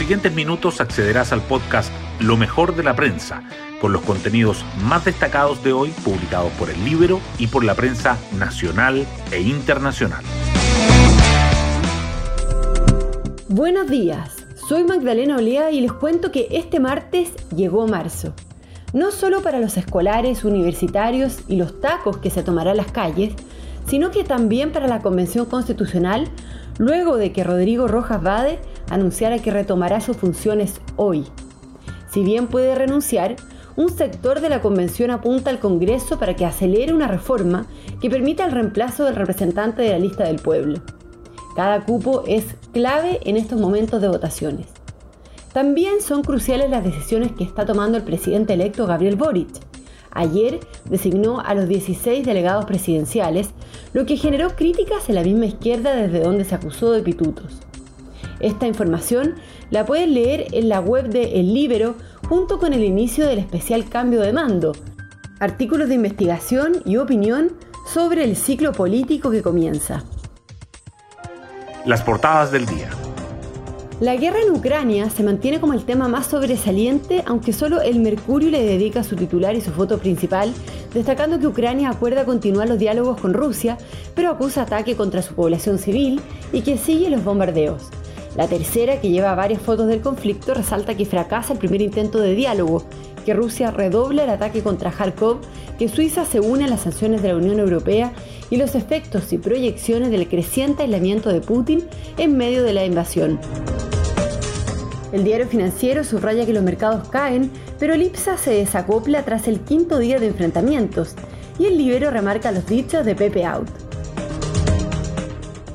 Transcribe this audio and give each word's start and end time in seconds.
siguientes 0.00 0.32
minutos 0.32 0.80
accederás 0.80 1.30
al 1.30 1.42
podcast 1.42 1.92
Lo 2.20 2.38
mejor 2.38 2.74
de 2.74 2.82
la 2.82 2.96
prensa, 2.96 3.42
con 3.82 3.92
los 3.92 4.00
contenidos 4.00 4.64
más 4.82 5.04
destacados 5.04 5.62
de 5.62 5.74
hoy 5.74 5.90
publicados 6.02 6.50
por 6.52 6.70
el 6.70 6.82
libro 6.86 7.20
y 7.38 7.48
por 7.48 7.64
la 7.64 7.74
prensa 7.74 8.16
nacional 8.38 9.06
e 9.30 9.42
internacional. 9.42 10.24
Buenos 13.48 13.90
días, 13.90 14.36
soy 14.66 14.84
Magdalena 14.84 15.36
Olea 15.36 15.70
y 15.70 15.82
les 15.82 15.92
cuento 15.92 16.32
que 16.32 16.48
este 16.50 16.80
martes 16.80 17.32
llegó 17.54 17.86
marzo. 17.86 18.32
No 18.94 19.10
solo 19.10 19.42
para 19.42 19.58
los 19.58 19.76
escolares, 19.76 20.44
universitarios 20.44 21.40
y 21.46 21.56
los 21.56 21.78
tacos 21.82 22.16
que 22.16 22.30
se 22.30 22.42
tomarán 22.42 22.78
las 22.78 22.90
calles, 22.90 23.34
sino 23.86 24.10
que 24.10 24.24
también 24.24 24.72
para 24.72 24.88
la 24.88 25.02
Convención 25.02 25.44
Constitucional, 25.44 26.26
luego 26.78 27.18
de 27.18 27.32
que 27.32 27.44
Rodrigo 27.44 27.86
Rojas 27.86 28.22
Vade 28.22 28.60
anunciara 28.90 29.38
que 29.38 29.50
retomará 29.50 30.00
sus 30.00 30.16
funciones 30.16 30.80
hoy. 30.96 31.24
Si 32.12 32.22
bien 32.22 32.48
puede 32.48 32.74
renunciar, 32.74 33.36
un 33.76 33.88
sector 33.88 34.40
de 34.40 34.50
la 34.50 34.60
convención 34.60 35.10
apunta 35.10 35.48
al 35.48 35.60
Congreso 35.60 36.18
para 36.18 36.36
que 36.36 36.44
acelere 36.44 36.92
una 36.92 37.06
reforma 37.06 37.66
que 38.02 38.10
permita 38.10 38.44
el 38.44 38.52
reemplazo 38.52 39.04
del 39.04 39.16
representante 39.16 39.80
de 39.80 39.90
la 39.90 39.98
lista 39.98 40.24
del 40.24 40.36
pueblo. 40.36 40.80
Cada 41.56 41.84
cupo 41.84 42.24
es 42.26 42.44
clave 42.72 43.20
en 43.24 43.36
estos 43.36 43.60
momentos 43.60 44.02
de 44.02 44.08
votaciones. 44.08 44.66
También 45.52 46.00
son 46.00 46.22
cruciales 46.22 46.70
las 46.70 46.84
decisiones 46.84 47.32
que 47.32 47.44
está 47.44 47.64
tomando 47.64 47.96
el 47.96 48.04
presidente 48.04 48.54
electo 48.54 48.86
Gabriel 48.86 49.16
Boric. 49.16 49.48
Ayer 50.12 50.60
designó 50.84 51.40
a 51.40 51.54
los 51.54 51.68
16 51.68 52.26
delegados 52.26 52.64
presidenciales, 52.64 53.50
lo 53.92 54.06
que 54.06 54.16
generó 54.16 54.56
críticas 54.56 55.08
en 55.08 55.14
la 55.14 55.22
misma 55.22 55.46
izquierda 55.46 55.94
desde 55.94 56.20
donde 56.20 56.44
se 56.44 56.54
acusó 56.54 56.92
de 56.92 57.02
pitutos. 57.02 57.60
Esta 58.40 58.66
información 58.66 59.34
la 59.70 59.84
pueden 59.84 60.14
leer 60.14 60.46
en 60.52 60.68
la 60.68 60.80
web 60.80 61.08
de 61.08 61.40
El 61.40 61.52
Libero 61.52 61.94
junto 62.28 62.58
con 62.58 62.72
el 62.72 62.82
inicio 62.82 63.26
del 63.26 63.38
especial 63.38 63.88
cambio 63.88 64.20
de 64.20 64.32
mando, 64.32 64.72
artículos 65.38 65.88
de 65.88 65.96
investigación 65.96 66.82
y 66.84 66.96
opinión 66.96 67.52
sobre 67.86 68.24
el 68.24 68.36
ciclo 68.36 68.72
político 68.72 69.30
que 69.30 69.42
comienza. 69.42 70.04
Las 71.84 72.02
portadas 72.02 72.50
del 72.50 72.66
día. 72.66 72.88
La 74.00 74.16
guerra 74.16 74.38
en 74.40 74.54
Ucrania 74.54 75.10
se 75.10 75.22
mantiene 75.22 75.60
como 75.60 75.74
el 75.74 75.84
tema 75.84 76.08
más 76.08 76.26
sobresaliente, 76.26 77.22
aunque 77.26 77.52
solo 77.52 77.82
el 77.82 78.00
Mercurio 78.00 78.50
le 78.50 78.64
dedica 78.64 79.04
su 79.04 79.14
titular 79.14 79.54
y 79.54 79.60
su 79.60 79.72
foto 79.72 79.98
principal, 79.98 80.54
destacando 80.94 81.38
que 81.38 81.46
Ucrania 81.46 81.90
acuerda 81.90 82.24
continuar 82.24 82.68
los 82.68 82.78
diálogos 82.78 83.20
con 83.20 83.34
Rusia, 83.34 83.76
pero 84.14 84.30
acusa 84.30 84.62
ataque 84.62 84.96
contra 84.96 85.20
su 85.20 85.34
población 85.34 85.78
civil 85.78 86.22
y 86.50 86.62
que 86.62 86.78
sigue 86.78 87.10
los 87.10 87.22
bombardeos. 87.22 87.90
La 88.36 88.46
tercera, 88.46 89.00
que 89.00 89.10
lleva 89.10 89.34
varias 89.34 89.60
fotos 89.60 89.88
del 89.88 90.00
conflicto, 90.00 90.54
resalta 90.54 90.96
que 90.96 91.04
fracasa 91.04 91.52
el 91.52 91.58
primer 91.58 91.80
intento 91.80 92.20
de 92.20 92.34
diálogo, 92.34 92.84
que 93.24 93.34
Rusia 93.34 93.70
redobla 93.70 94.24
el 94.24 94.30
ataque 94.30 94.62
contra 94.62 94.92
Kharkov, 94.92 95.38
que 95.78 95.88
Suiza 95.88 96.24
se 96.24 96.40
une 96.40 96.64
a 96.64 96.68
las 96.68 96.82
sanciones 96.82 97.22
de 97.22 97.28
la 97.28 97.36
Unión 97.36 97.58
Europea 97.58 98.12
y 98.48 98.56
los 98.56 98.74
efectos 98.74 99.32
y 99.32 99.38
proyecciones 99.38 100.10
del 100.10 100.28
creciente 100.28 100.84
aislamiento 100.84 101.30
de 101.30 101.40
Putin 101.40 101.84
en 102.18 102.36
medio 102.36 102.62
de 102.62 102.72
la 102.72 102.84
invasión. 102.84 103.40
El 105.12 105.24
diario 105.24 105.48
financiero 105.48 106.04
subraya 106.04 106.46
que 106.46 106.52
los 106.52 106.62
mercados 106.62 107.08
caen, 107.08 107.50
pero 107.80 107.94
el 107.94 108.02
IPSA 108.02 108.36
se 108.38 108.52
desacopla 108.52 109.24
tras 109.24 109.48
el 109.48 109.60
quinto 109.60 109.98
día 109.98 110.20
de 110.20 110.28
enfrentamientos, 110.28 111.14
y 111.58 111.66
el 111.66 111.76
Libero 111.76 112.10
remarca 112.10 112.52
los 112.52 112.66
dichos 112.66 113.04
de 113.04 113.16
Pepe 113.16 113.44
Out. 113.44 113.89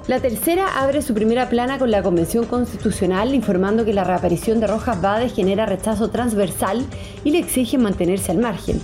La 0.07 0.19
tercera 0.19 0.83
abre 0.83 1.01
su 1.01 1.15
primera 1.15 1.49
plana 1.49 1.79
con 1.79 1.89
la 1.89 2.03
Convención 2.03 2.45
Constitucional 2.45 3.33
informando 3.33 3.85
que 3.85 3.93
la 3.93 4.03
reaparición 4.03 4.59
de 4.59 4.67
Rojas 4.67 5.01
Bade 5.01 5.29
genera 5.29 5.65
rechazo 5.65 6.11
transversal 6.11 6.85
y 7.23 7.31
le 7.31 7.39
exigen 7.39 7.81
mantenerse 7.81 8.31
al 8.31 8.37
margen. 8.37 8.79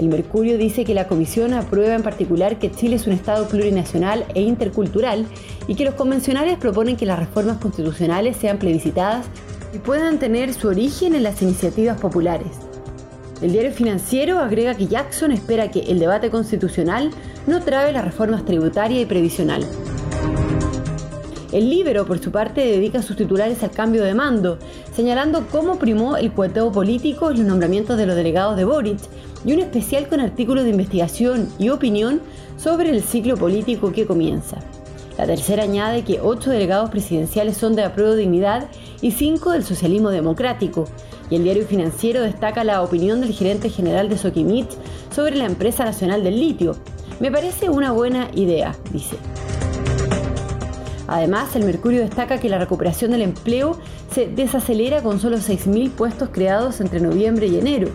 El 0.00 0.08
Mercurio 0.08 0.58
dice 0.58 0.84
que 0.84 0.92
la 0.92 1.06
Comisión 1.06 1.54
aprueba 1.54 1.94
en 1.94 2.02
particular 2.02 2.58
que 2.58 2.72
Chile 2.72 2.96
es 2.96 3.06
un 3.06 3.12
Estado 3.12 3.46
plurinacional 3.46 4.26
e 4.34 4.42
intercultural 4.42 5.26
y 5.68 5.76
que 5.76 5.84
los 5.84 5.94
convencionales 5.94 6.58
proponen 6.58 6.96
que 6.96 7.06
las 7.06 7.20
reformas 7.20 7.58
constitucionales 7.58 8.36
sean 8.36 8.58
plebiscitadas 8.58 9.26
y 9.72 9.78
puedan 9.78 10.18
tener 10.18 10.52
su 10.54 10.66
origen 10.66 11.14
en 11.14 11.22
las 11.22 11.40
iniciativas 11.40 12.00
populares. 12.00 12.48
El 13.40 13.52
diario 13.52 13.70
financiero 13.70 14.40
agrega 14.40 14.74
que 14.74 14.88
Jackson 14.88 15.30
espera 15.30 15.70
que 15.70 15.82
el 15.82 16.00
debate 16.00 16.30
constitucional 16.30 17.10
no 17.46 17.62
trabe 17.62 17.92
las 17.92 18.04
reformas 18.04 18.44
tributaria 18.44 19.00
y 19.00 19.06
previsional. 19.06 19.64
El 21.54 21.70
Libero, 21.70 22.04
por 22.04 22.18
su 22.18 22.32
parte, 22.32 22.62
dedica 22.62 23.00
sus 23.00 23.16
titulares 23.16 23.62
al 23.62 23.70
cambio 23.70 24.02
de 24.02 24.12
mando, 24.12 24.58
señalando 24.92 25.46
cómo 25.52 25.78
primó 25.78 26.16
el 26.16 26.32
cueteo 26.32 26.72
político 26.72 27.30
en 27.30 27.38
los 27.38 27.46
nombramientos 27.46 27.96
de 27.96 28.06
los 28.06 28.16
delegados 28.16 28.56
de 28.56 28.64
Boric 28.64 28.98
y 29.44 29.52
un 29.52 29.60
especial 29.60 30.08
con 30.08 30.18
artículos 30.18 30.64
de 30.64 30.70
investigación 30.70 31.48
y 31.60 31.68
opinión 31.68 32.20
sobre 32.56 32.90
el 32.90 33.04
ciclo 33.04 33.36
político 33.36 33.92
que 33.92 34.04
comienza. 34.04 34.58
La 35.16 35.26
tercera 35.26 35.62
añade 35.62 36.02
que 36.02 36.20
ocho 36.20 36.50
delegados 36.50 36.90
presidenciales 36.90 37.56
son 37.56 37.76
de 37.76 37.84
apruebo 37.84 38.16
dignidad 38.16 38.68
y 39.00 39.12
cinco 39.12 39.52
del 39.52 39.62
socialismo 39.62 40.10
democrático. 40.10 40.86
Y 41.30 41.36
el 41.36 41.44
diario 41.44 41.66
financiero 41.66 42.22
destaca 42.22 42.64
la 42.64 42.82
opinión 42.82 43.20
del 43.20 43.32
gerente 43.32 43.70
general 43.70 44.08
de 44.08 44.18
Sokimich 44.18 44.70
sobre 45.14 45.36
la 45.36 45.44
empresa 45.44 45.84
nacional 45.84 46.24
del 46.24 46.40
litio. 46.40 46.74
Me 47.20 47.30
parece 47.30 47.70
una 47.70 47.92
buena 47.92 48.28
idea, 48.34 48.74
dice. 48.92 49.16
Además, 51.06 51.54
el 51.54 51.64
Mercurio 51.64 52.00
destaca 52.00 52.40
que 52.40 52.48
la 52.48 52.58
recuperación 52.58 53.10
del 53.10 53.22
empleo 53.22 53.78
se 54.12 54.26
desacelera 54.26 55.02
con 55.02 55.20
solo 55.20 55.36
6.000 55.36 55.90
puestos 55.90 56.30
creados 56.32 56.80
entre 56.80 57.00
noviembre 57.00 57.46
y 57.46 57.58
enero. 57.58 57.88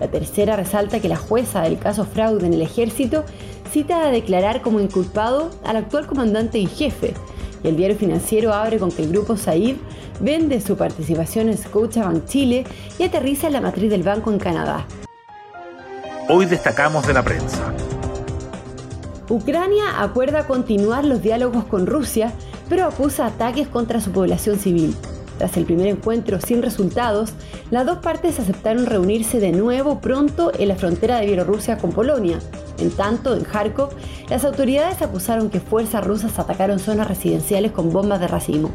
La 0.00 0.08
tercera 0.08 0.56
resalta 0.56 1.00
que 1.00 1.08
la 1.08 1.16
jueza 1.16 1.62
del 1.62 1.78
caso 1.78 2.04
fraude 2.04 2.46
en 2.46 2.54
el 2.54 2.62
ejército 2.62 3.24
cita 3.70 4.04
a 4.04 4.10
declarar 4.10 4.62
como 4.62 4.80
inculpado 4.80 5.50
al 5.64 5.76
actual 5.76 6.06
comandante 6.06 6.58
y 6.58 6.66
jefe. 6.66 7.14
Y 7.62 7.68
el 7.68 7.76
diario 7.76 7.96
financiero 7.96 8.52
abre 8.52 8.78
con 8.78 8.90
que 8.90 9.02
el 9.02 9.10
grupo 9.10 9.36
Said 9.36 9.76
vende 10.20 10.60
su 10.60 10.76
participación 10.76 11.48
en 11.48 11.58
Scotiabank 11.58 12.26
Chile 12.26 12.64
y 12.98 13.04
aterriza 13.04 13.48
en 13.48 13.54
la 13.54 13.60
matriz 13.60 13.90
del 13.90 14.02
banco 14.02 14.32
en 14.32 14.38
Canadá. 14.38 14.86
Hoy 16.28 16.46
destacamos 16.46 17.06
de 17.06 17.14
la 17.14 17.22
prensa. 17.22 17.72
Ucrania 19.30 20.02
acuerda 20.02 20.46
continuar 20.46 21.04
los 21.04 21.22
diálogos 21.22 21.64
con 21.64 21.86
Rusia, 21.86 22.32
pero 22.68 22.86
acusa 22.86 23.26
ataques 23.26 23.68
contra 23.68 24.00
su 24.00 24.10
población 24.10 24.58
civil. 24.58 24.94
Tras 25.38 25.56
el 25.56 25.64
primer 25.64 25.86
encuentro 25.86 26.40
sin 26.40 26.62
resultados, 26.62 27.32
las 27.70 27.86
dos 27.86 27.98
partes 27.98 28.40
aceptaron 28.40 28.86
reunirse 28.86 29.38
de 29.38 29.52
nuevo 29.52 30.00
pronto 30.00 30.50
en 30.58 30.68
la 30.68 30.74
frontera 30.74 31.20
de 31.20 31.26
Bielorrusia 31.26 31.78
con 31.78 31.92
Polonia. 31.92 32.40
En 32.78 32.90
tanto, 32.90 33.36
en 33.36 33.44
Kharkov, 33.44 33.90
las 34.28 34.44
autoridades 34.44 35.00
acusaron 35.00 35.48
que 35.48 35.60
fuerzas 35.60 36.04
rusas 36.04 36.38
atacaron 36.38 36.80
zonas 36.80 37.06
residenciales 37.06 37.70
con 37.70 37.92
bombas 37.92 38.18
de 38.20 38.26
racimo. 38.26 38.70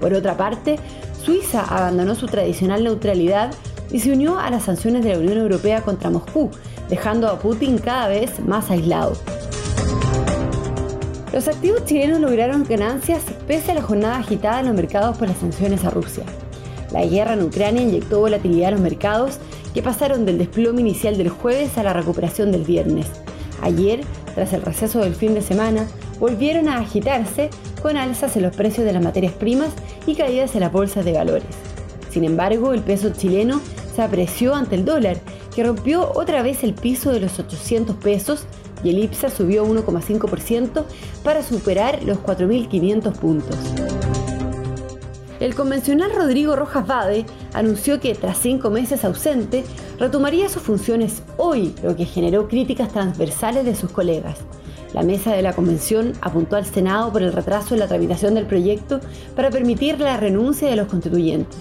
Por 0.00 0.12
otra 0.12 0.36
parte, 0.36 0.78
Suiza 1.24 1.62
abandonó 1.62 2.14
su 2.14 2.26
tradicional 2.26 2.84
neutralidad 2.84 3.50
y 3.90 4.00
se 4.00 4.12
unió 4.12 4.38
a 4.38 4.50
las 4.50 4.64
sanciones 4.64 5.04
de 5.04 5.14
la 5.14 5.18
Unión 5.18 5.38
Europea 5.38 5.82
contra 5.82 6.10
Moscú, 6.10 6.50
dejando 6.90 7.28
a 7.28 7.38
Putin 7.38 7.78
cada 7.78 8.08
vez 8.08 8.40
más 8.40 8.70
aislado. 8.70 9.16
Los 11.32 11.48
activos 11.48 11.86
chilenos 11.86 12.20
lograron 12.20 12.64
ganancias 12.64 13.22
pese 13.46 13.72
a 13.72 13.74
la 13.74 13.82
jornada 13.82 14.18
agitada 14.18 14.60
en 14.60 14.66
los 14.66 14.74
mercados 14.74 15.16
por 15.16 15.28
las 15.28 15.38
sanciones 15.38 15.82
a 15.82 15.90
Rusia. 15.90 16.24
La 16.92 17.06
guerra 17.06 17.32
en 17.32 17.42
Ucrania 17.42 17.80
inyectó 17.80 18.20
volatilidad 18.20 18.68
a 18.68 18.72
los 18.72 18.80
mercados 18.80 19.38
que 19.72 19.82
pasaron 19.82 20.26
del 20.26 20.36
desplome 20.36 20.82
inicial 20.82 21.16
del 21.16 21.30
jueves 21.30 21.78
a 21.78 21.84
la 21.84 21.94
recuperación 21.94 22.52
del 22.52 22.64
viernes. 22.64 23.06
Ayer, 23.62 24.02
tras 24.34 24.52
el 24.52 24.60
receso 24.60 25.00
del 25.00 25.14
fin 25.14 25.32
de 25.32 25.40
semana, 25.40 25.86
volvieron 26.20 26.68
a 26.68 26.76
agitarse 26.76 27.48
con 27.80 27.96
alzas 27.96 28.36
en 28.36 28.42
los 28.42 28.54
precios 28.54 28.84
de 28.84 28.92
las 28.92 29.02
materias 29.02 29.32
primas 29.32 29.70
y 30.06 30.14
caídas 30.14 30.54
en 30.54 30.60
las 30.60 30.72
bolsas 30.72 31.02
de 31.06 31.14
valores. 31.14 31.48
Sin 32.10 32.24
embargo, 32.24 32.74
el 32.74 32.82
peso 32.82 33.10
chileno 33.10 33.58
se 33.96 34.02
apreció 34.02 34.54
ante 34.54 34.74
el 34.74 34.84
dólar, 34.84 35.16
que 35.54 35.64
rompió 35.64 36.12
otra 36.14 36.42
vez 36.42 36.62
el 36.62 36.74
piso 36.74 37.10
de 37.10 37.20
los 37.20 37.38
800 37.38 37.96
pesos 37.96 38.44
y 38.84 38.90
el 38.90 38.98
IPSA 38.98 39.30
subió 39.30 39.66
1,5% 39.66 40.84
para 41.22 41.42
superar 41.42 42.02
los 42.04 42.18
4.500 42.18 43.12
puntos. 43.12 43.56
El 45.40 45.56
convencional 45.56 46.12
Rodrigo 46.14 46.54
Rojas 46.54 46.86
Vade 46.86 47.26
anunció 47.52 47.98
que 47.98 48.14
tras 48.14 48.38
cinco 48.38 48.70
meses 48.70 49.04
ausente 49.04 49.64
retomaría 49.98 50.48
sus 50.48 50.62
funciones 50.62 51.22
hoy, 51.36 51.74
lo 51.82 51.96
que 51.96 52.04
generó 52.04 52.46
críticas 52.46 52.92
transversales 52.92 53.64
de 53.64 53.74
sus 53.74 53.90
colegas. 53.90 54.38
La 54.92 55.02
mesa 55.02 55.32
de 55.32 55.42
la 55.42 55.54
convención 55.54 56.12
apuntó 56.20 56.54
al 56.54 56.66
Senado 56.66 57.10
por 57.10 57.22
el 57.22 57.32
retraso 57.32 57.74
en 57.74 57.80
la 57.80 57.88
tramitación 57.88 58.34
del 58.34 58.46
proyecto 58.46 59.00
para 59.34 59.50
permitir 59.50 59.98
la 59.98 60.16
renuncia 60.16 60.68
de 60.68 60.76
los 60.76 60.86
constituyentes. 60.86 61.58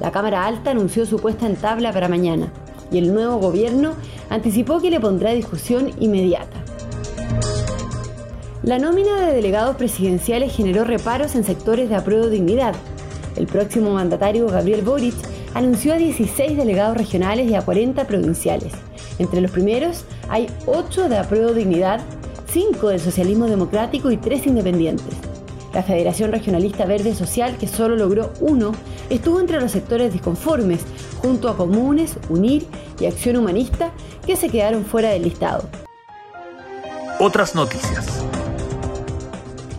La 0.00 0.10
Cámara 0.10 0.44
Alta 0.46 0.72
anunció 0.72 1.06
su 1.06 1.18
puesta 1.18 1.46
en 1.46 1.56
tabla 1.56 1.92
para 1.92 2.08
mañana 2.08 2.52
y 2.90 2.98
el 2.98 3.14
nuevo 3.14 3.38
gobierno 3.38 3.94
anticipó 4.28 4.80
que 4.80 4.90
le 4.90 5.00
pondrá 5.00 5.30
discusión 5.30 5.90
inmediata. 6.00 6.61
La 8.62 8.78
nómina 8.78 9.20
de 9.26 9.34
delegados 9.34 9.74
presidenciales 9.74 10.54
generó 10.54 10.84
reparos 10.84 11.34
en 11.34 11.42
sectores 11.42 11.88
de 11.88 11.96
apruebo 11.96 12.28
dignidad. 12.28 12.76
El 13.34 13.48
próximo 13.48 13.90
mandatario, 13.94 14.46
Gabriel 14.46 14.82
Boric, 14.82 15.16
anunció 15.52 15.94
a 15.94 15.96
16 15.96 16.56
delegados 16.56 16.96
regionales 16.96 17.50
y 17.50 17.56
a 17.56 17.62
40 17.62 18.06
provinciales. 18.06 18.72
Entre 19.18 19.40
los 19.40 19.50
primeros 19.50 20.04
hay 20.28 20.46
8 20.66 21.08
de 21.08 21.18
Apruebo 21.18 21.52
Dignidad, 21.52 22.00
5 22.52 22.88
del 22.88 23.00
Socialismo 23.00 23.46
Democrático 23.46 24.12
y 24.12 24.16
3 24.16 24.46
independientes. 24.46 25.16
La 25.74 25.82
Federación 25.82 26.30
Regionalista 26.30 26.86
Verde 26.86 27.16
Social, 27.16 27.56
que 27.58 27.66
solo 27.66 27.96
logró 27.96 28.32
uno, 28.40 28.72
estuvo 29.10 29.40
entre 29.40 29.60
los 29.60 29.72
sectores 29.72 30.12
disconformes, 30.12 30.82
junto 31.20 31.48
a 31.48 31.56
Comunes, 31.56 32.16
UNIR 32.28 32.64
y 33.00 33.06
Acción 33.06 33.38
Humanista, 33.38 33.90
que 34.24 34.36
se 34.36 34.48
quedaron 34.48 34.84
fuera 34.84 35.08
del 35.08 35.24
listado. 35.24 35.68
Otras 37.18 37.56
noticias. 37.56 38.21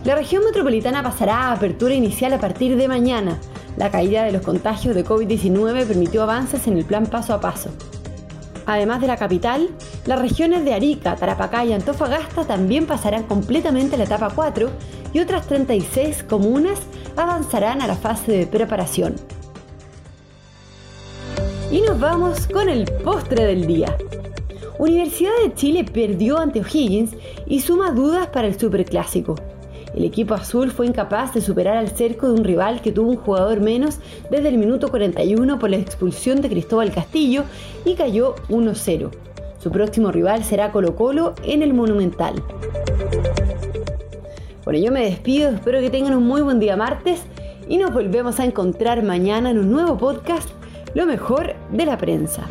La 0.04 0.14
región 0.14 0.44
metropolitana 0.44 1.02
pasará 1.02 1.44
a 1.44 1.52
apertura 1.52 1.94
inicial 1.94 2.34
a 2.34 2.38
partir 2.38 2.76
de 2.76 2.88
mañana. 2.88 3.38
La 3.78 3.90
caída 3.90 4.24
de 4.24 4.32
los 4.32 4.42
contagios 4.42 4.94
de 4.94 5.02
COVID-19 5.02 5.86
permitió 5.86 6.22
avances 6.22 6.66
en 6.66 6.76
el 6.76 6.84
plan 6.84 7.06
paso 7.06 7.32
a 7.32 7.40
paso. 7.40 7.70
Además 8.66 9.00
de 9.00 9.06
la 9.06 9.16
capital, 9.16 9.70
las 10.04 10.20
regiones 10.20 10.62
de 10.66 10.74
Arica, 10.74 11.16
Tarapacá 11.16 11.64
y 11.64 11.72
Antofagasta 11.72 12.44
también 12.44 12.84
pasarán 12.84 13.22
completamente 13.22 13.94
a 13.94 13.98
la 13.98 14.04
etapa 14.04 14.30
4 14.34 14.68
y 15.14 15.20
otras 15.20 15.46
36 15.46 16.24
comunas 16.24 16.80
avanzarán 17.16 17.80
a 17.80 17.86
la 17.86 17.96
fase 17.96 18.32
de 18.32 18.46
preparación. 18.46 19.14
Y 21.70 21.80
nos 21.80 21.98
vamos 21.98 22.46
con 22.48 22.68
el 22.68 22.84
postre 23.02 23.46
del 23.46 23.66
día. 23.66 23.96
Universidad 24.78 25.32
de 25.42 25.54
Chile 25.54 25.84
perdió 25.84 26.38
ante 26.38 26.60
O'Higgins 26.60 27.12
y 27.46 27.60
suma 27.60 27.90
dudas 27.90 28.26
para 28.26 28.48
el 28.48 28.58
Superclásico. 28.58 29.34
El 29.94 30.04
equipo 30.04 30.34
azul 30.34 30.70
fue 30.70 30.86
incapaz 30.86 31.34
de 31.34 31.40
superar 31.40 31.76
al 31.76 31.90
cerco 31.90 32.26
de 32.26 32.34
un 32.34 32.44
rival 32.44 32.80
que 32.82 32.90
tuvo 32.90 33.10
un 33.10 33.16
jugador 33.16 33.60
menos 33.60 33.98
desde 34.30 34.48
el 34.48 34.58
minuto 34.58 34.88
41 34.88 35.58
por 35.58 35.70
la 35.70 35.76
expulsión 35.76 36.40
de 36.40 36.48
Cristóbal 36.48 36.90
Castillo 36.90 37.44
y 37.84 37.94
cayó 37.94 38.34
1-0. 38.48 39.10
Su 39.62 39.70
próximo 39.70 40.10
rival 40.10 40.42
será 40.44 40.72
Colo 40.72 40.96
Colo 40.96 41.34
en 41.44 41.62
el 41.62 41.74
Monumental. 41.74 42.42
Bueno, 44.64 44.80
yo 44.80 44.90
me 44.90 45.04
despido, 45.04 45.50
espero 45.50 45.80
que 45.80 45.90
tengan 45.90 46.14
un 46.14 46.26
muy 46.26 46.42
buen 46.42 46.58
día 46.58 46.76
martes 46.76 47.22
y 47.68 47.78
nos 47.78 47.92
volvemos 47.92 48.40
a 48.40 48.44
encontrar 48.44 49.02
mañana 49.02 49.50
en 49.50 49.58
un 49.58 49.70
nuevo 49.70 49.96
podcast, 49.96 50.48
Lo 50.94 51.06
mejor 51.06 51.54
de 51.72 51.86
la 51.86 51.98
prensa. 51.98 52.46